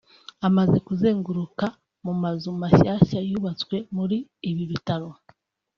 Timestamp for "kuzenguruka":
0.87-1.65